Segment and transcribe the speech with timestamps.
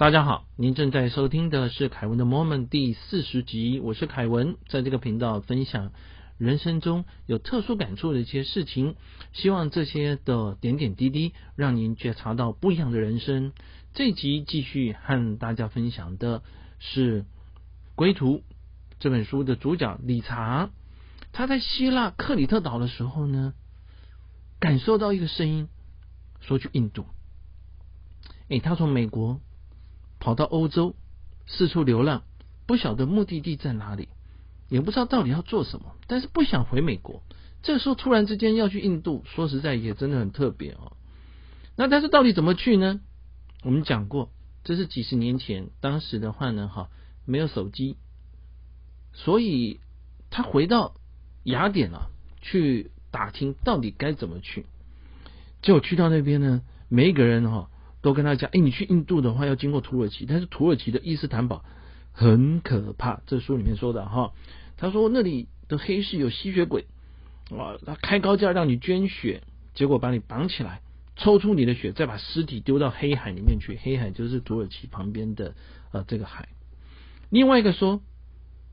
[0.00, 5.92] 大家好，您正在收听的是凯文的 Moment 第四十集，我是凯文，在这个频道分享
[6.38, 8.96] 人生中有特殊感触的一些事情，
[9.34, 13.52] 希望这些的点点滴滴让您觉察到不一样的人生。
[13.92, 16.42] 这集继续和大家分享的
[16.78, 17.22] 是
[17.94, 18.38] 《归途》
[19.00, 20.70] 这本书的主角理查，
[21.30, 23.52] 他在希腊克里特岛的时候呢，
[24.58, 25.68] 感受到一个声音，
[26.40, 27.04] 说去印度。
[28.48, 29.42] 诶，他从美国。
[30.20, 30.94] 跑到欧洲
[31.46, 32.22] 四处流浪，
[32.66, 34.08] 不晓得目的地在哪里，
[34.68, 37.22] 也不知道到底要做什么，但是不想回美国。
[37.62, 40.92] 这时候突然之间要去印度，说实在也真的很特别哦。
[41.74, 43.00] 那但是到底怎么去呢？
[43.64, 44.30] 我们讲过，
[44.62, 46.90] 这是几十年前，当时的话呢，哈，
[47.24, 47.96] 没有手机，
[49.14, 49.80] 所以
[50.30, 50.94] 他回到
[51.44, 52.08] 雅典啊，
[52.42, 54.66] 去打听到底该怎么去。
[55.62, 56.60] 结果去到那边呢，
[56.90, 57.69] 每一个人哈。
[58.02, 61.64] 都跟他讲，哎，你去印度的话要经过土耳其，但是土耳其的伊斯坦堡
[62.12, 64.32] 很可怕，这书里面说的哈。
[64.76, 66.86] 他说那里的黑市有吸血鬼，
[67.50, 69.42] 哇，他开高价让你捐血，
[69.74, 70.80] 结果把你绑起来，
[71.16, 75.54] 抽出你的血，再把尸体丢到黑海里面去，黑海就是土耳其旁边的
[75.92, 76.48] 呃这个海。
[77.28, 78.00] 另外一个说，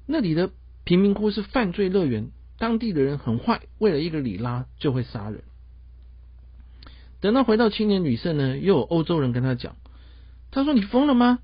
[0.05, 0.51] 那里的
[0.85, 5.43] 贫民窟是犯罪乐园，当地的人很坏，为了一个里拉就会杀人。
[7.19, 9.75] 等到回到青年旅社呢，又有欧洲人跟他讲，
[10.51, 11.39] 他说：“你疯了吗？”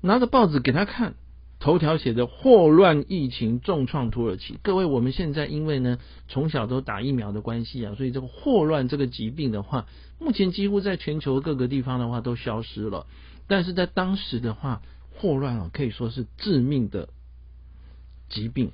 [0.00, 1.14] 拿着报纸给他看，
[1.60, 4.58] 头条写着“霍乱疫情重创土耳其”。
[4.64, 5.98] 各位，我们现在因为呢
[6.28, 9.86] 从小都打疫苗的关系啊，所以这个霍乱这个疾病的话，
[10.18, 13.06] 目前几乎在全球各个地方的话都消失了。
[13.46, 14.80] 但是在当时的话，
[15.14, 17.10] 霍乱啊可以说是致命的
[18.30, 18.70] 疾病。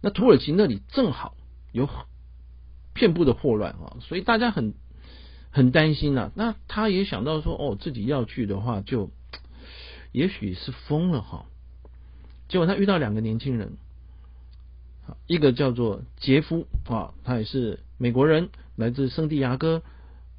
[0.00, 1.34] 那土耳其那里正好
[1.72, 1.88] 有。
[2.98, 4.74] 遍布的霍乱啊，所以大家很
[5.50, 6.32] 很担心呐。
[6.34, 9.10] 那他也想到说，哦，自己要去的话，就
[10.10, 11.46] 也许是疯了哈。
[12.48, 13.76] 结果他遇到两个年轻人，
[15.26, 19.82] 一个叫做杰夫啊，他也是美国人，来自圣地亚哥，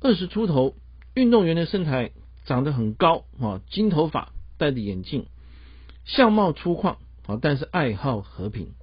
[0.01, 0.75] 二十出头，
[1.13, 2.11] 运动员的身材，
[2.45, 5.27] 长得很高啊，金头发，戴着眼镜，
[6.03, 8.73] 相貌粗犷啊，但是爱好和平。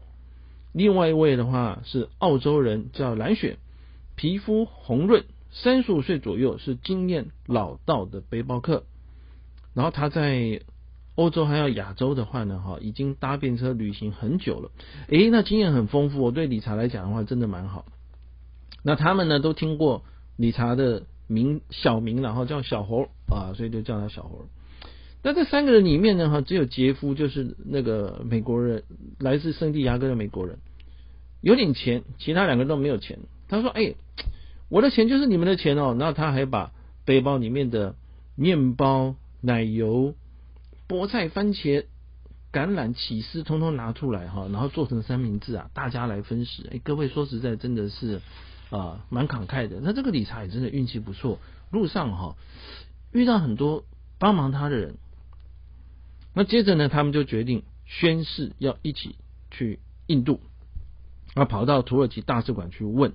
[0.72, 3.58] 另外一位的话是澳洲人，叫蓝雪。
[4.16, 8.84] 皮肤红润，三十五岁左右，是经验老道的背包客。
[9.74, 10.62] 然后他在
[11.14, 14.70] 欧洲还有亚洲的话呢，哈，已经搭便车旅行很久了。
[15.08, 16.22] 诶，那经验很丰富。
[16.22, 17.84] 我对理查来讲的话，真的蛮好。
[18.82, 20.04] 那他们呢都听过
[20.36, 24.46] 理查的名小名，然后叫小猴啊，所以就叫他小猴。
[25.22, 28.84] 那这三个人里面呢，哈，只有杰夫就是那个美国人，
[29.18, 30.58] 来自圣地亚哥的美国人，
[31.40, 33.18] 有点钱，其他两个都没有钱。
[33.48, 33.94] 他说：“哎。”
[34.68, 36.72] 我的钱就是你们的钱哦，然后他还把
[37.04, 37.94] 背包里面的
[38.34, 40.16] 面包、奶油、
[40.88, 41.84] 菠菜、番茄、
[42.52, 46.68] 橄榄、起司，通通拿出来哈，然后做成三明治啊，大家来分食。
[46.72, 48.20] 哎，各位说实在，真的是
[48.70, 49.78] 啊，蛮慷慨的。
[49.80, 51.38] 那这个理查也真的运气不错，
[51.70, 52.34] 路上哈
[53.12, 53.84] 遇到很多
[54.18, 54.96] 帮忙他的人。
[56.34, 59.14] 那接着呢，他们就决定宣誓要一起
[59.52, 60.40] 去印度，
[61.34, 63.12] 啊，跑到土耳其大使馆去问。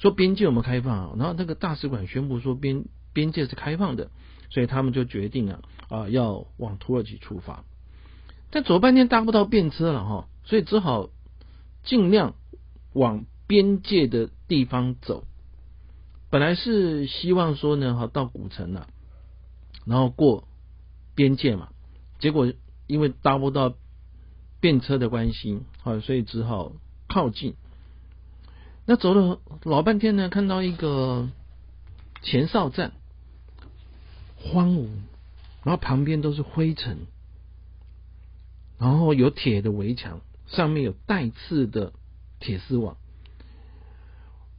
[0.00, 4.10] 说边界有没有开放啊，然后那个大使馆宣布说边边界是开放的，
[4.48, 7.64] 所以他们就决定啊啊要往土耳其出发，
[8.50, 11.10] 但走半天搭不到便车了哈，所以只好
[11.84, 12.34] 尽量
[12.94, 15.24] 往边界的地方走。
[16.30, 18.88] 本来是希望说呢哈到古城了，
[19.84, 20.48] 然后过
[21.14, 21.68] 边界嘛，
[22.20, 22.50] 结果
[22.86, 23.74] 因为搭不到
[24.60, 26.72] 便车的关系好，所以只好
[27.06, 27.54] 靠近。
[28.90, 31.28] 那走了老半天呢，看到一个
[32.22, 32.90] 前哨站，
[34.36, 34.88] 荒芜，
[35.62, 37.06] 然后旁边都是灰尘，
[38.80, 41.92] 然后有铁的围墙，上面有带刺的
[42.40, 42.96] 铁丝网，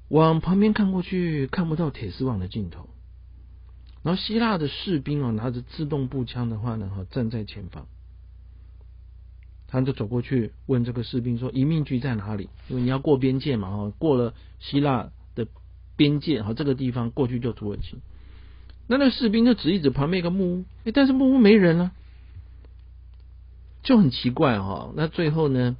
[0.07, 2.87] 往旁边看过去看不到铁丝网的尽头，
[4.01, 7.85] 然后希腊的士兵啊拿着自动步枪的话呢，哈站在前方。
[9.71, 12.49] 他就走过去问这个士兵说：“移民局在哪里？
[12.67, 15.47] 因为你要过边界嘛，哈，过了希腊的
[15.95, 17.97] 边界，哈，这个地方过去就土耳其。
[18.87, 21.93] 那那士兵就指一指旁边一个木屋，哎，但是木屋没人了，
[23.81, 24.91] 就很奇怪哈。
[24.93, 25.77] 那最后呢，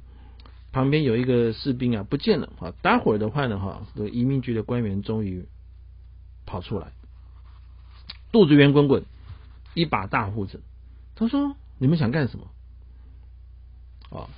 [0.72, 5.44] 旁边有一个士兵啊不见了，哈，待会儿的话呢，哈，这移民局的官员终于
[6.46, 6.92] 跑出来，
[8.32, 9.04] 肚子圆滚滚，
[9.74, 10.62] 一把大胡子，
[11.14, 12.46] 他说：你们想干什么？”
[14.12, 14.28] 啊，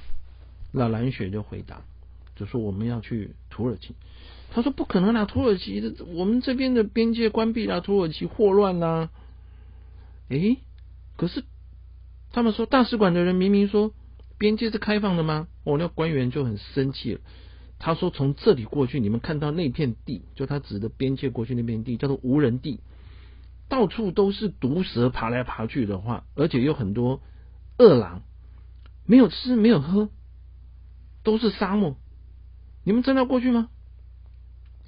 [0.73, 1.83] 那蓝雪就回答，
[2.37, 3.95] 就说我们要去土耳其。
[4.53, 9.11] 他说不可能啦，土耳其的我们这边的边界关闭啦，土耳其霍乱啦。
[10.29, 10.59] 诶，
[11.17, 11.45] 可是
[12.33, 13.93] 他们说大使馆的人明明说
[14.39, 15.49] 边界是开放的吗？
[15.65, 17.21] 哦，那官员就很生气了。
[17.79, 22.81] 他说从这里过去，你们看到那片地，就他指的边界过去那片地叫做无人地，
[23.69, 27.21] 到处都是毒蛇爬来爬去的话，而且有很多
[27.77, 28.23] 饿狼，
[29.07, 30.11] 没有吃没有喝，
[31.23, 31.97] 都是沙漠。
[32.85, 33.69] 你们真的要过去吗？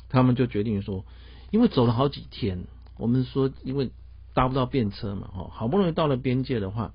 [0.09, 1.05] 他们就决定说，
[1.51, 2.65] 因为走了好几天，
[2.97, 3.91] 我们说因为
[4.35, 6.93] 搭不到便车嘛，哦，好不容易到了边界的话，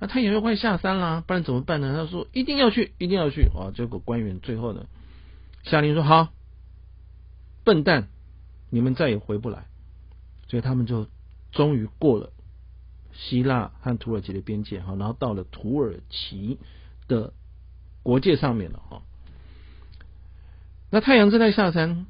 [0.00, 1.94] 那他也要快下山啦，不然怎么办呢？
[1.94, 3.70] 他说一定要去，一定要去啊！
[3.74, 4.86] 结果官员最后呢，
[5.64, 6.28] 下令说好，
[7.64, 8.08] 笨蛋，
[8.70, 9.66] 你们再也回不来。
[10.48, 11.06] 所以他们就
[11.52, 12.32] 终于过了
[13.18, 16.58] 希腊和土耳其的边界哈，然后到了土耳其
[17.08, 17.34] 的
[18.02, 19.02] 国界上面了哈。
[20.90, 22.06] 那太阳正在下山。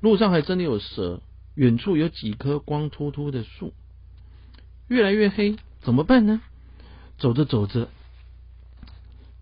[0.00, 1.20] 路上还真的有蛇，
[1.56, 3.72] 远处有几棵光秃秃的树，
[4.86, 6.40] 越来越黑，怎么办呢？
[7.18, 7.88] 走着走着，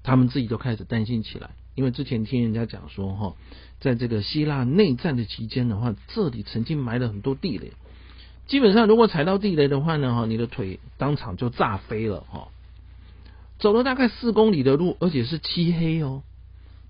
[0.02, 3.36] 他们自己都开始担心起来，因为之前听人家讲说，哈，
[3.80, 7.74] 在这个希腊内战的期间的话，这里曾经埋了很多地雷，
[8.46, 12.48] 基本上如果踩到地雷的话呢，哈，你的腿当场就炸飞了，哈。
[13.58, 16.22] 走了大概四公里的路，而且是漆黑哦，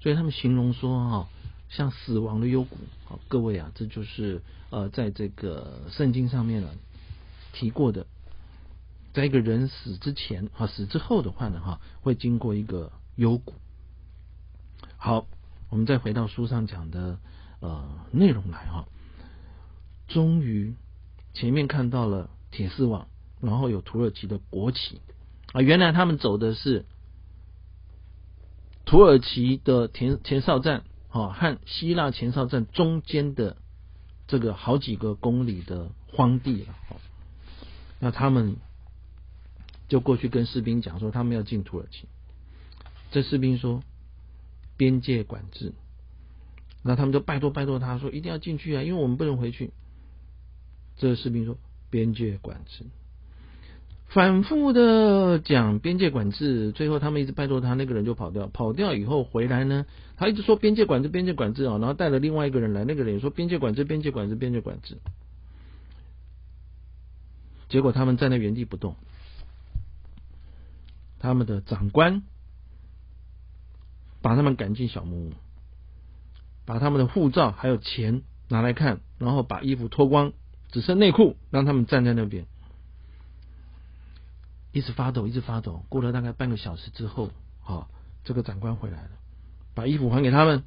[0.00, 1.28] 所以他们形容说，哈。
[1.68, 2.76] 像死亡的幽谷，
[3.06, 6.70] 好，各位啊，这就是呃，在这个圣经上面呢
[7.52, 8.06] 提过的，
[9.12, 13.52] 在一个人死之前啊，死之后的话呢，哈，会经过一个幽谷。
[14.96, 15.26] 好，
[15.68, 17.18] 我们再回到书上讲的
[17.58, 18.86] 呃内容来哈，
[20.06, 20.72] 终于
[21.36, 23.08] 前面看到了铁丝网，
[23.40, 25.00] 然后有土耳其的国旗
[25.52, 26.86] 啊，原来他们走的是
[28.84, 30.82] 土耳其的前前哨站。
[31.12, 33.56] 哦，和希腊前哨站中间的
[34.26, 36.74] 这个好几个公里的荒地了。
[36.90, 36.96] 哦，
[38.00, 38.56] 那他们
[39.88, 42.06] 就过去跟士兵讲说，他们要进土耳其。
[43.12, 43.82] 这士兵说
[44.76, 45.72] 边界管制，
[46.82, 49.72] 那他们就拜托拜托他说一定要进去啊，因为我们不能回去。
[50.96, 51.56] 这个士兵说
[51.90, 52.84] 边界管制。
[54.08, 58.46] 反复的讲边界管制，最后他们一直拜托他，那个人就跑掉。
[58.46, 59.84] 跑掉以后回来呢，
[60.16, 64.98] 他一直说边界管制，边界管制啊，然后带了另外一个人来，那个人也说边界管制，边界管制，边界管制。
[67.68, 68.94] 结果他们站在原地不动，
[71.18, 72.22] 他们的长官
[74.22, 75.32] 把他们赶进小木屋，
[76.64, 80.32] 把他们的护照还有钱拿来看，然后把衣服脱光，
[80.70, 82.46] 只剩内裤，让他们站在那边。
[84.72, 85.84] 一直发抖，一直发抖。
[85.88, 87.30] 过了大概半个小时之后，
[87.60, 87.88] 好，
[88.24, 89.10] 这个长官回来了，
[89.74, 90.64] 把衣服还给他们，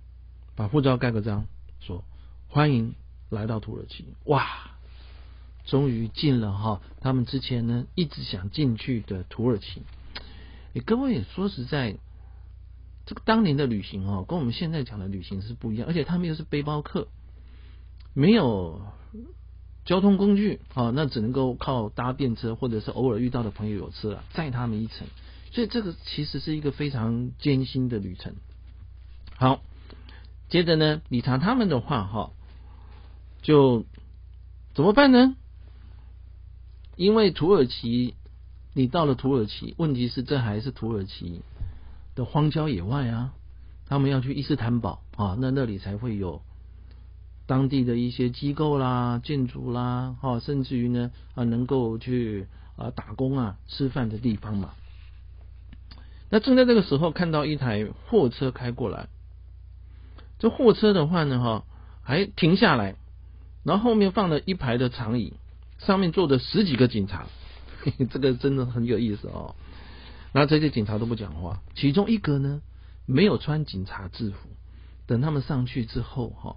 [0.55, 1.45] 把护照盖个章，
[1.79, 2.03] 说
[2.47, 2.95] 欢迎
[3.29, 4.15] 来到土耳其。
[4.25, 4.71] 哇，
[5.65, 9.83] 终于进了哈，他们之前呢一直想进去的土耳其。
[10.73, 11.97] 哎，各位说实在，
[13.05, 17.07] 这个当年的旅行哦，跟我们现在讲的旅行是不一样，而且他们又是背包客，
[18.15, 18.81] 没有。
[19.89, 25.07] 交通工具啊，那只能够靠搭便车，或者是偶尔遇到的朋友有车了，载他们一程。
[25.51, 28.35] 所以这个其实是一个非常艰辛的旅程。
[29.35, 29.63] 好，
[30.47, 32.29] 接着呢，理查他们的话哈，
[33.41, 33.83] 就
[34.75, 35.35] 怎么办呢？
[36.95, 38.13] 因为土耳其，
[38.75, 41.41] 你到了土耳其，问题是这还是土耳其
[42.13, 43.33] 的荒郊野外啊，
[43.87, 46.43] 他们要去伊斯坦堡啊，那那里才会有。
[47.49, 54.75] 当地的一些机构啦、建筑啦，哈，甚至于呢啊，能够去啊打工啊、吃饭的地方嘛。
[56.29, 59.07] 那正在这个时候，看到一台货车开过来，
[60.37, 61.63] 这货车的话呢，哈，
[62.03, 62.97] 还停下来，
[63.63, 65.33] 然后后面放了一排的长椅，
[65.79, 67.25] 上面坐着十几个警察，
[68.11, 69.55] 这个真的很有意思哦。
[70.33, 72.61] 然后这些警察都不讲话，其中一个呢
[73.07, 74.49] 没有穿警察制服，
[75.07, 76.55] 等他们上去之后，哈。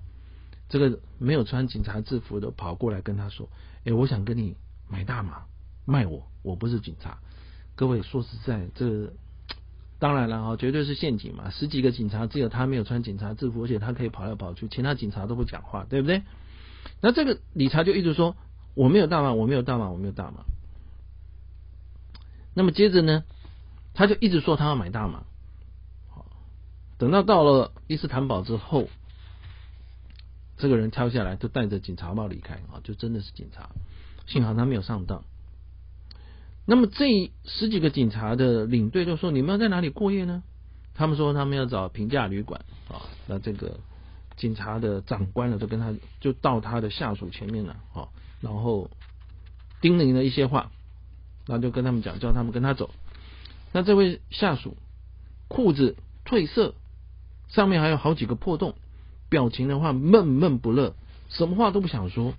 [0.73, 3.51] 这个没有穿警察制服的跑过来跟他说
[3.85, 4.57] ：“哎，我想跟你
[4.89, 5.45] 买大麻，
[5.85, 7.19] 卖我，我不是警察。”
[7.77, 9.13] 各位说实在，这
[10.01, 11.51] 当然了啊，绝对是陷阱嘛！
[11.51, 16.23] 十几个警察，只有他没有穿警察制服，而且他可以跑来跑去，其他警察都不讲话，对不对？
[17.03, 18.35] 那这个理查就一直说
[18.75, 20.43] ：“我没有大麻，我没有大麻，我没有大麻。”
[22.57, 23.25] 那么接着呢，
[23.93, 25.25] 他就一直说他要买大麻。
[26.09, 26.25] 好，
[26.97, 28.89] 等到到了伊斯坦堡之后。
[30.63, 33.71] 这个人跳下来，就带着警察帽离开啊，就真的是警察。
[34.29, 35.25] 幸好他没有上当。
[36.65, 40.45] 那么这十几个警察的领队就说：“你们要在哪里过夜呢？”
[40.95, 43.81] 他们说：“他们要找平价旅馆啊。”那这个
[44.37, 48.07] 警察的长官呢，就跟他就到他的下属前面了啊，
[48.41, 48.89] 然后
[49.81, 50.71] 叮咛了一些话，
[51.49, 52.91] 然后就跟他们讲，叫他们跟他走。
[53.73, 54.77] 那这位下属
[55.49, 56.77] 裤子褪色，
[57.49, 58.77] 上面还有好几个破洞，
[59.33, 60.95] 表情的话闷闷不乐，
[61.31, 62.35] 什么话都不想说，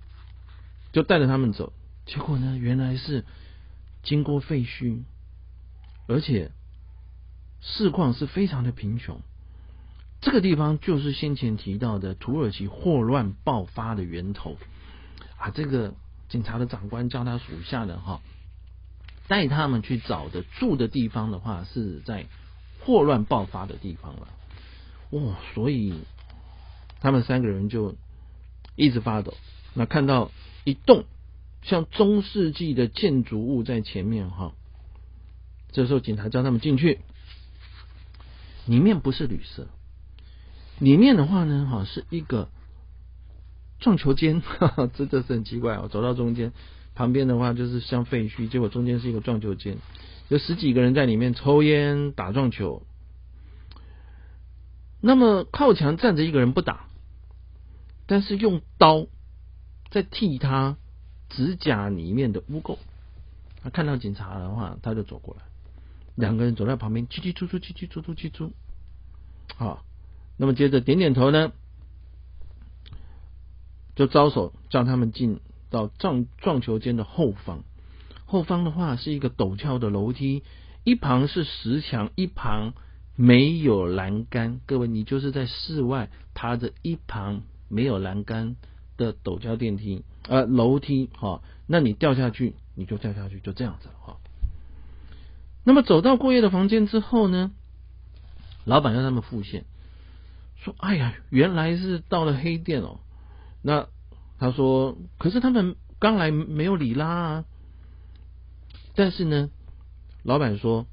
[0.92, 1.72] 就带着他们走。
[2.06, 3.24] 结果呢，原来是
[4.04, 5.00] 经过废墟，
[6.06, 6.52] 而且
[7.60, 9.20] 市况是非常的贫穷。
[10.20, 14.56] 这个地方就是先前提到的土耳其霍乱爆发的源头
[15.36, 15.50] 啊！
[15.50, 15.94] 这个
[16.28, 18.20] 警察的长官叫他属下的哈。
[19.26, 22.26] 带他们去找的住的地方的话，是在
[22.84, 24.28] 霍乱爆发的地方了。
[25.10, 25.94] 哇，所以
[27.04, 27.96] 他们三个人就
[28.76, 29.34] 一直发抖。
[29.74, 30.30] 那看到
[30.64, 31.04] 一栋
[31.60, 34.54] 像中世纪的建筑物在前面哈，
[35.70, 37.00] 这时候警察叫他们进去，
[38.64, 39.66] 里面不是旅社，
[40.78, 42.48] 里面的话呢，哈是一个
[43.80, 44.42] 撞球间，
[44.94, 45.88] 这这是很奇怪哦。
[45.92, 46.52] 走到中间。
[46.94, 49.76] 旁边的话就是像废墟，结果中间是一个撞球间，
[50.28, 52.86] 有十几个人在里面抽烟打撞球。
[55.02, 56.86] 那么靠墙站着一个人不打，
[58.06, 59.06] 但是用刀
[59.90, 60.76] 在替他
[61.28, 62.78] 指甲里面的污垢。
[63.62, 65.42] 他看到警察的话，他就走过来，
[66.14, 68.52] 两个人走在旁边，叽叽出出，叽叽出出，叽出。
[69.56, 69.84] 好，
[70.36, 71.52] 那么接着点点头呢，
[73.94, 75.40] 就招手叫他们进。
[75.70, 77.64] 到撞撞球间的后方，
[78.26, 80.44] 后方的话是一个陡峭的楼梯，
[80.84, 82.74] 一旁是石墙，一旁
[83.16, 84.60] 没有栏杆。
[84.66, 88.56] 各位，你就是在室外爬着一旁没有栏杆
[88.96, 94.16] 的陡峭电梯呃楼梯，哈，那你掉下去你就掉下去，就这样子了哈。
[95.64, 97.50] 那么走到过夜的房间之后呢，
[98.64, 99.64] 老板让他们付现，
[100.56, 103.00] 说：“哎呀，原来是到了黑店哦。”
[103.62, 103.88] 那
[104.38, 107.44] 他说：“可是他们刚来没有里拉啊。”
[108.94, 109.50] 但是呢，
[110.22, 110.86] 老板说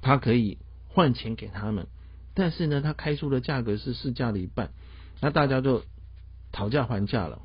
[0.00, 1.86] 他可以换钱给他们，
[2.34, 4.70] 但是呢，他开出的价格是市价的一半。
[5.20, 5.82] 那大家就
[6.52, 7.40] 讨价还价了。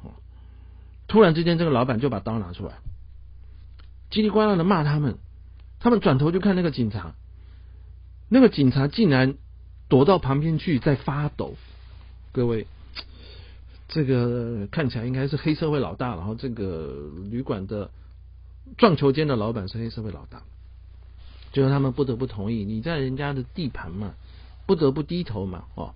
[1.07, 2.73] 突然之间，这个老板就把刀拿出来，
[4.09, 5.17] 叽里呱啦的骂他们。
[5.79, 7.13] 他们转头就看那个警察，
[8.29, 9.35] 那个警察竟然
[9.87, 11.55] 躲到旁边去在发抖。
[12.31, 12.67] 各位。
[13.87, 17.91] 这个看起来应该是黑社会老大，然后这个旅馆的
[18.77, 20.41] 撞球间的老板是黑社会老大，
[21.51, 24.15] 就是他们不得不同意，你在人家的地盘嘛，
[24.65, 25.93] 不得不低头嘛，哦，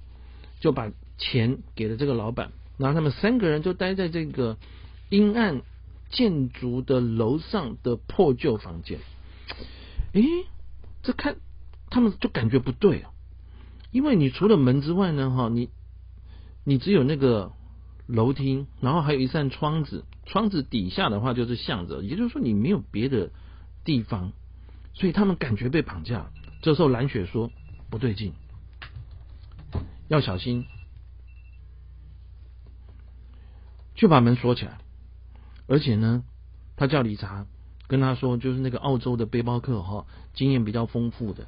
[0.59, 4.57] 就把钱给了这个老板，然后他们三个人就待在这个
[5.09, 5.61] 阴暗
[6.09, 8.97] 建筑的楼上的破旧房间，
[10.13, 10.23] 诶，
[11.03, 11.35] 这看
[11.91, 13.11] 他们就感觉不对啊，
[13.91, 15.69] 因为你除了门之外呢，哈，你
[16.63, 17.51] 你只有那个。
[18.11, 23.29] 楼梯，然后还有一扇窗子，窗子底下的话就是向着，也就是说你没有别的
[23.85, 24.31] 地方，
[24.95, 26.31] 所以他们感觉被绑架。
[26.63, 27.51] 这时候蓝雪说
[27.91, 28.33] 不对劲，
[30.07, 30.65] 要小心，
[33.99, 34.79] 就把门锁起来。
[35.67, 36.23] 而且呢，
[36.75, 37.45] 他叫理查
[37.87, 41.45] 跟他说，就是那个澳洲的背包客哈，经验比较丰富的，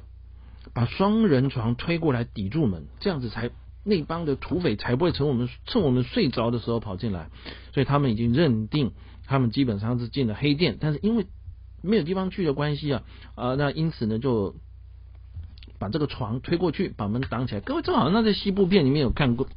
[0.72, 3.50] 把双人床推过来抵住门，这样子才。
[3.84, 7.30] 那帮的土匪才不会趁我们趁我们睡着的时候跑进来，
[7.74, 8.92] 所以他们已经认定
[9.26, 11.26] 他们基本上是进了黑店，但是因为
[11.82, 13.02] 没有地方去的关系啊，
[13.34, 14.54] 啊，那因此呢就
[15.80, 17.60] 把这个床推过去，把门挡起来。
[17.60, 19.48] 各位正好那在西部片里面有看过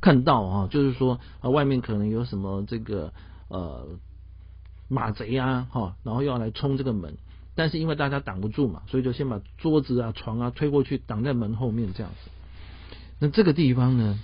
[0.00, 3.12] 看到啊，就是说啊外面可能有什么这个
[3.48, 3.86] 呃
[4.88, 7.16] 马贼啊哈，然后要来冲这个门，
[7.54, 12.30] 但是因为大家挡不住嘛，所以就先把桌子啊床啊推过去挡在门后面这样子。
[13.18, 14.18] 那这个地方呢，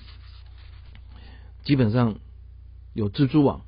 [1.62, 2.16] 基本上
[2.94, 3.60] 有蜘蛛网、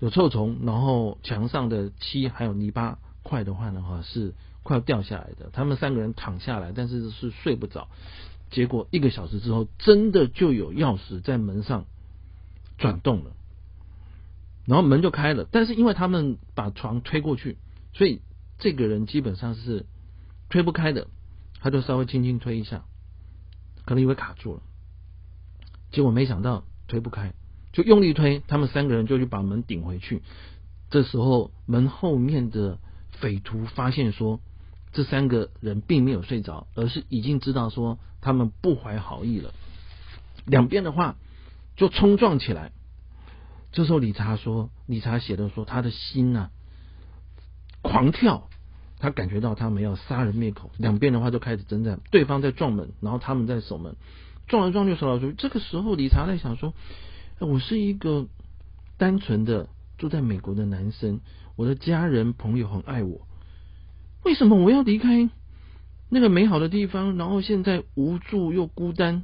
[0.00, 4.34] 有臭虫，然后墙上的漆还有泥巴块的话呢，哈是
[4.64, 5.50] 快要掉下来的。
[5.52, 7.88] 他们三个人躺下来，但是是睡不着。
[8.50, 11.86] 结果一个小时之后，真的就有钥匙在门上
[12.78, 13.32] 转动了，
[14.64, 15.46] 然后门就开了。
[15.50, 17.58] 但是因为他们把床推过去，
[17.92, 18.22] 所以
[18.58, 19.86] 这个人基本上是
[20.48, 21.08] 推不开的，
[21.60, 22.84] 他就稍微轻轻推一下。
[23.84, 24.62] 可能以为卡住了，
[25.92, 27.34] 结果没想到推不开，
[27.72, 30.22] 就用力推，他们三个人就去把门顶回去。
[30.90, 32.78] 这时候门后面的
[33.10, 34.40] 匪徒发现说，
[34.96, 39.52] 这三个人并没有睡着，而是已经知道说他们不怀好意了。
[40.46, 41.16] 两边的话
[41.76, 42.72] 就冲撞起来。
[43.72, 46.48] 这时候理查说，理查写的说他的心呐
[47.82, 48.48] 狂跳。
[48.98, 53.94] 他感觉到他们要杀人灭口，两边的话就开始征战，对方在撞门，然后他们在守门，
[54.46, 55.34] 撞来撞去，守来守去。
[55.36, 56.72] 这个时候，理查在想说
[57.38, 58.26] ：“我是一个
[58.96, 61.20] 单纯的住在美国的男生，
[61.56, 63.26] 我的家人朋友很爱我，
[64.26, 65.30] 为什么我要离开
[66.08, 69.22] 那个美好的地方，然后现在无助又孤单？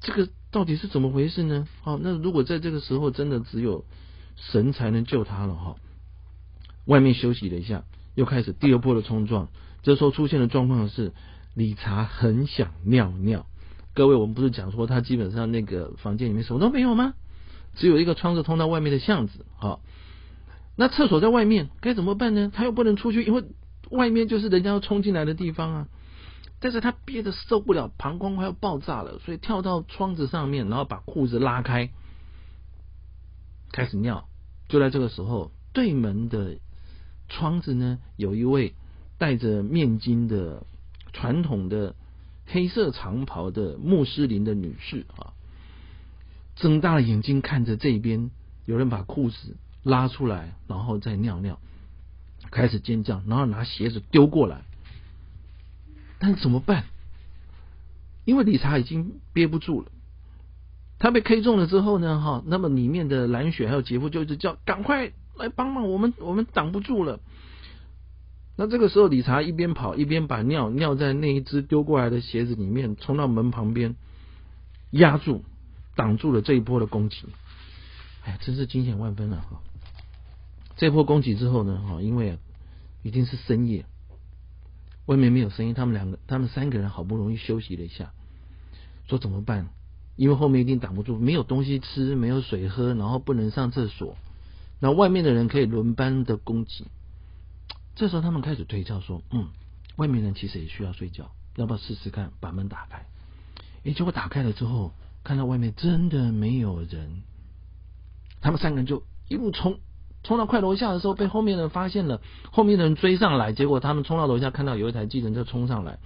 [0.00, 1.68] 这个到底是怎么回事呢？
[1.82, 3.84] 好，那如果在这个时候真的只有
[4.34, 5.76] 神才能救他了哈。
[6.84, 7.84] 外面休息了一下，
[8.16, 9.50] 又开始第二波的冲撞。
[9.84, 11.12] 这时候出现的状况是，
[11.54, 13.46] 理查很想尿尿。
[13.94, 17.14] 各位，我们不是讲说他基本上那个房间里面什么都没有吗？
[17.76, 19.46] 只有一个窗子通到外面的巷子。
[19.54, 19.80] 好，
[20.80, 22.50] 那厕所在外面，该怎么办呢？
[22.54, 23.44] 他又不能出去，因为
[23.90, 25.88] 外面就是人家要冲进来的地方啊。
[26.58, 31.90] 但是他憋得受不了，膀胱快要爆炸了，所以跳到窗子上面，然后把裤子拉开，
[33.72, 34.26] 开始尿。
[34.68, 36.56] 就在这个时候，对门的
[37.28, 38.72] 窗子呢，有一位
[39.18, 40.64] 戴着面巾的
[41.12, 41.94] 传统的
[42.46, 45.34] 黑色长袍的穆斯林的女士啊，
[46.56, 48.30] 睁大了眼睛看着这边，
[48.64, 51.58] 有人把裤子拉出来，然后再尿尿，
[52.50, 54.62] 开始尖叫，然后拿鞋子丢过来。
[56.18, 56.84] 但怎么办？
[58.24, 59.88] 因为理查已经憋不住了，
[60.98, 67.18] 他被 K 中了之后呢，哈，那么里面的蓝雪还有杰夫就一直叫，赶快来帮忙，我们我们挡不住了。
[68.56, 73.96] 那这个时候，理查一边跑一边把尿尿在那一只丢过来的鞋子里面，冲到门旁边
[74.90, 75.42] 压住，
[75.96, 77.24] 挡住了这一波的攻击。
[78.22, 79.42] 哎，真是惊险万分啊！
[79.50, 79.62] 哈，
[80.80, 82.38] 这波攻击之后呢，哈，因为
[83.02, 83.84] 已经是深夜。
[85.04, 88.14] 外面没有声音，他们两个、他们三个人好不容易休息了一下，
[89.06, 89.68] 说怎么办？
[90.16, 94.16] 因为后面一定挡不住，没有东西吃，没有水喝，然后不能上厕所，
[94.78, 96.86] 那外面的人可以轮班的攻击。
[97.94, 99.48] 这时候他们开始推敲说：“嗯，
[99.96, 103.04] 外面人其实也需要睡觉，要不要试试看把门打开？”
[103.84, 104.92] 诶，结果打开了之后，
[105.24, 107.20] 看到外面真的没有人，
[108.40, 109.78] 他们三个人就一路冲。
[110.22, 115.98] 冲到快楼下的时候，被后面的人发现了，后面的人追上来，结果他们冲到楼下，看到有一台计程车冲上来。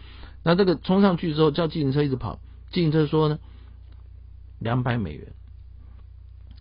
[0.44, 2.38] 那这个冲上去之后，叫计程车一直跑。
[2.70, 3.38] 计程车说呢，
[4.60, 5.32] 两百美元。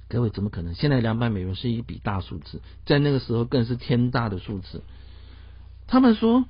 [0.10, 0.74] 各位怎么可能？
[0.74, 4.84] 现在两百美元是一笔大数字，在那个时候更是天大的数字。
[5.88, 6.46] 他们说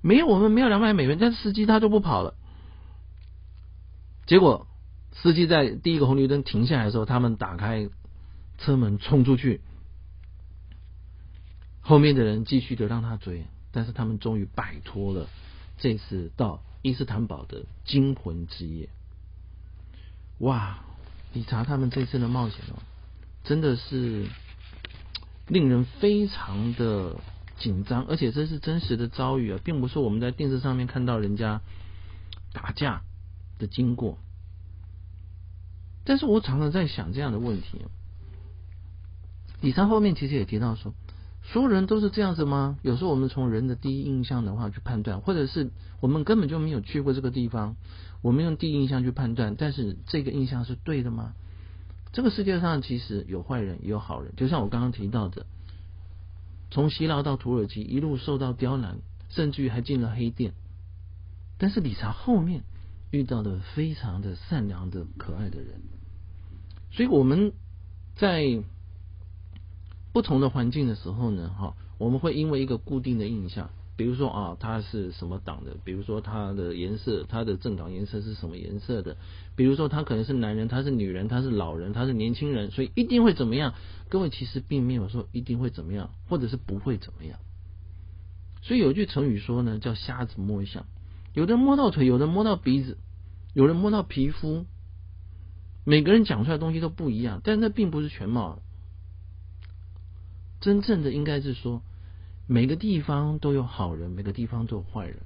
[0.00, 2.34] 没有，我们没有两百美元，但是司机他就不跑了。
[4.26, 4.66] 结果
[5.12, 7.88] 司机在第一个红绿灯停下来的时候，他们打开
[8.58, 9.60] 车门冲出去。
[11.80, 15.26] 后面的人继续的让他追，但是他们终于摆脱了
[15.78, 18.90] 这次到伊斯坦堡的惊魂之夜。
[20.38, 20.84] 哇，
[21.32, 22.82] 理查他们这次的冒险哦，
[23.42, 24.26] 真的是
[25.46, 27.16] 令人非常的
[27.58, 31.62] 紧张，而且这是真实的遭遇啊，并不是我们在电视上面看到人家
[32.52, 33.02] 打架
[33.58, 34.18] 的经过。
[36.04, 37.86] 但是我常常在想这样的问题，
[39.60, 40.92] 理查后面其实也提到说。
[41.50, 42.78] 所有人都是这样子吗？
[42.82, 47.76] 有时候我们从人的第一印象的话去判断，或者是我们根本就没有去过这个地方，
[48.20, 51.32] 我们用第一印象去判断，但是这个印象是对的吗？
[52.12, 55.46] 这个世界上其实有坏人也有好人，就像我刚刚提到的，
[56.70, 58.98] 从希腊到土耳其一路受到刁难，
[59.30, 60.52] 甚至于还进了黑店，
[61.56, 62.62] 但是理查后面
[63.10, 65.80] 遇到的非常的善良的可爱的人，
[66.90, 67.52] 所以我们
[68.16, 68.62] 在。
[70.18, 79.16] 不同的环境的时候呢，哈，我们会因为一个固定的印象，比如说啊，他是什么党的，比如说他的颜色，他的政党颜色是什么颜色的，
[79.54, 83.74] 比如说他可能是男人，他是女人，他是老人，他是年轻人，所以一定会怎么样？
[84.08, 87.38] 各位其实并没有说一定会怎么样，或者是不会怎么样。
[88.62, 90.86] 所以有句成语说呢，叫瞎子摸象，
[91.32, 92.98] 有的摸到腿，有的摸到鼻子，
[93.54, 94.66] 有人摸到皮肤，
[95.84, 98.58] 每个人讲出来的东西都不一样，但那并不是全貌。
[100.60, 101.82] 真正的应该是说，
[102.46, 105.18] 每个地方都有好人，每个地方都有坏人。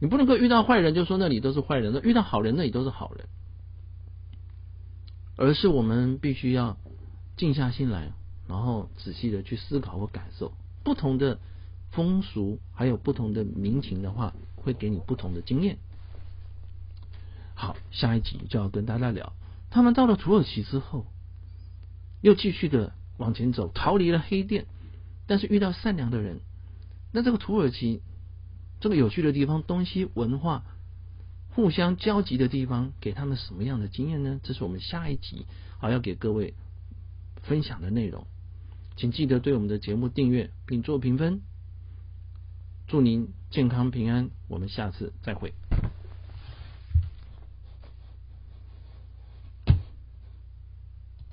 [0.00, 3.26] 你不能够遇到坏人就说那里都是坏人，遇到好人那里都是好人。
[5.36, 6.76] 而是我们必须要
[7.36, 8.12] 静下心来，
[8.46, 10.52] 然后仔细的去思考和感受
[10.84, 11.38] 不同的
[11.90, 15.78] 风俗，还有不同的民情的话，会给你不同的经验。
[17.54, 19.32] 好，下一集就要跟大家聊，
[19.70, 21.06] 他们到了土耳其之后，
[22.20, 22.92] 又继续的。
[23.22, 24.66] 往前走，逃离了黑店，
[25.26, 26.40] 但是遇到善良的人。
[27.12, 28.02] 那这个土耳其
[28.80, 30.64] 这个有趣的地方，东西文化
[31.50, 34.40] 互相交集的地方，给他们什么样的经验呢？
[34.42, 35.46] 这是我们下一集
[35.78, 36.54] 啊要给各位
[37.42, 38.26] 分享的内容。
[38.96, 41.40] 请记得对我们的节目订阅并做评分。
[42.88, 45.61] 祝您健康平安，我们下次再会。